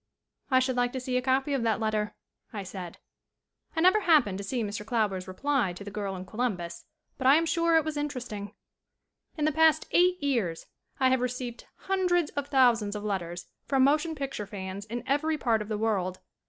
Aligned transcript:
"I 0.49 0.57
should 0.57 0.75
like 0.77 0.91
to 0.93 0.99
see 0.99 1.15
a 1.15 1.21
copy 1.21 1.53
of 1.53 1.61
that 1.61 1.79
letter," 1.79 2.15
I 2.51 2.63
said. 2.63 2.93
SCREEN 3.69 3.85
ACTING 3.85 3.85
17 3.85 3.85
I 3.85 3.87
never 3.87 3.99
happened 4.11 4.37
to 4.39 4.43
see 4.43 4.63
Mr. 4.63 4.83
Klauber's 4.83 5.27
reply 5.27 5.73
to 5.73 5.83
the 5.83 5.91
girl 5.91 6.15
in 6.15 6.25
Columbus. 6.25 6.85
But 7.19 7.27
I 7.27 7.35
am 7.35 7.45
sure 7.45 7.75
it 7.75 7.85
was 7.85 7.97
interesting. 7.97 8.55
In 9.37 9.45
the 9.45 9.51
past 9.51 9.85
eight 9.91 10.17
years 10.23 10.65
I 10.99 11.09
have 11.09 11.21
received 11.21 11.67
hun 11.81 12.07
dreds 12.07 12.31
of 12.31 12.47
thousands 12.47 12.95
of 12.95 13.03
letters 13.03 13.45
from 13.67 13.83
motion 13.83 14.15
pic 14.15 14.31
ture 14.31 14.47
fans 14.47 14.85
in 14.85 15.03
every 15.05 15.37
part 15.37 15.61
of 15.61 15.67
the 15.67 15.77
world. 15.77 16.19